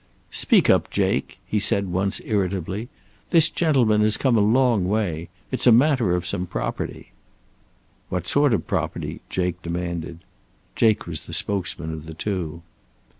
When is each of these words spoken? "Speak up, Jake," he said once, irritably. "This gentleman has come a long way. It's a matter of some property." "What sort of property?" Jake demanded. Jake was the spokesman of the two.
"Speak 0.31 0.67
up, 0.67 0.89
Jake," 0.89 1.37
he 1.45 1.59
said 1.59 1.91
once, 1.91 2.19
irritably. 2.25 2.89
"This 3.29 3.49
gentleman 3.49 4.01
has 4.01 4.17
come 4.17 4.35
a 4.35 4.39
long 4.41 4.87
way. 4.87 5.29
It's 5.51 5.67
a 5.67 5.71
matter 5.71 6.15
of 6.15 6.25
some 6.25 6.47
property." 6.47 7.11
"What 8.09 8.25
sort 8.25 8.51
of 8.55 8.65
property?" 8.65 9.21
Jake 9.29 9.61
demanded. 9.61 10.21
Jake 10.75 11.05
was 11.05 11.27
the 11.27 11.33
spokesman 11.33 11.93
of 11.93 12.05
the 12.07 12.15
two. 12.15 12.63